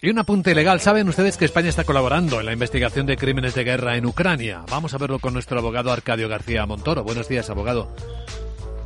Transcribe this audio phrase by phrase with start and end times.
[0.00, 0.80] Y un apunte legal.
[0.80, 4.62] Saben ustedes que España está colaborando en la investigación de crímenes de guerra en Ucrania.
[4.70, 7.02] Vamos a verlo con nuestro abogado Arcadio García Montoro.
[7.02, 7.92] Buenos días, abogado.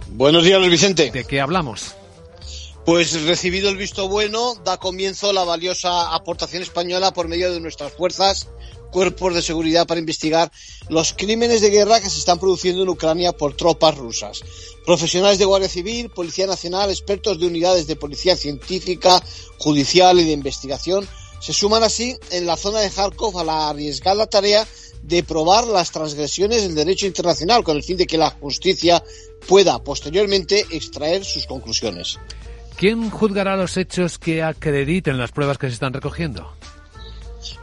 [0.09, 1.11] Buenos días, Luis Vicente.
[1.11, 1.97] ¿De qué hablamos?
[2.85, 7.93] Pues recibido el visto bueno, da comienzo la valiosa aportación española por medio de nuestras
[7.93, 8.49] fuerzas,
[8.91, 10.51] cuerpos de seguridad para investigar
[10.89, 14.43] los crímenes de guerra que se están produciendo en Ucrania por tropas rusas.
[14.85, 19.23] Profesionales de Guardia Civil, Policía Nacional, expertos de unidades de policía científica,
[19.59, 21.09] judicial y de investigación
[21.43, 24.67] se suman así en la zona de Kharkov a la arriesgada tarea
[25.03, 29.03] de probar las transgresiones del derecho internacional con el fin de que la justicia
[29.49, 32.19] pueda posteriormente extraer sus conclusiones.
[32.77, 36.53] ¿Quién juzgará los hechos que acrediten las pruebas que se están recogiendo?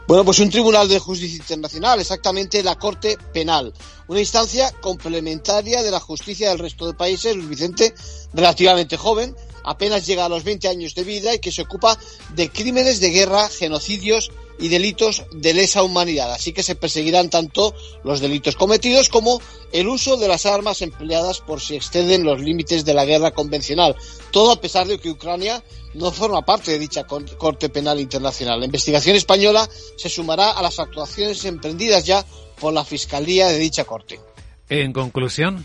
[0.06, 3.72] Bueno, pues un tribunal de justicia internacional, exactamente la Corte Penal,
[4.08, 7.94] una instancia complementaria de la justicia del resto de países, Luis Vicente,
[8.34, 11.98] relativamente joven, apenas llega a los 20 años de vida y que se ocupa
[12.34, 14.30] de crímenes de guerra, genocidios
[14.60, 16.32] y delitos de lesa humanidad.
[16.32, 19.40] Así que se perseguirán tanto los delitos cometidos como
[19.72, 23.96] el uso de las armas empleadas por si exceden los límites de la guerra convencional.
[24.30, 25.62] Todo a pesar de que Ucrania
[25.94, 28.60] no forma parte de dicha Corte Penal Internacional.
[28.60, 32.24] La investigación española se sumará a las actuaciones emprendidas ya
[32.60, 34.20] por la Fiscalía de dicha Corte.
[34.68, 35.64] En conclusión.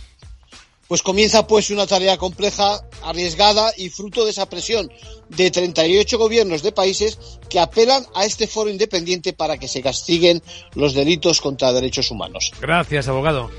[0.88, 4.92] Pues comienza pues una tarea compleja, arriesgada y fruto de esa presión
[5.30, 7.18] de 38 gobiernos de países
[7.50, 10.44] que apelan a este foro independiente para que se castiguen
[10.76, 12.52] los delitos contra derechos humanos.
[12.62, 13.50] Gracias, abogado.